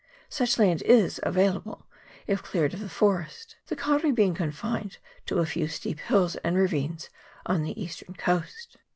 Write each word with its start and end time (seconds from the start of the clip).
Such 0.29 0.57
land 0.57 0.81
is 0.81 1.19
available, 1.21 1.85
if 2.25 2.41
cleared 2.41 2.73
of 2.73 2.79
the 2.79 2.89
forest; 2.89 3.57
the 3.67 3.75
kauri 3.75 4.11
being 4.11 4.33
confined 4.33 4.97
to 5.27 5.37
a 5.37 5.45
few 5.45 5.67
steep 5.67 5.99
hills 5.99 6.35
and 6.37 6.57
ravines 6.57 7.11
on 7.45 7.61
the 7.61 7.79
eastern 7.79 8.15
coast. 8.15 8.77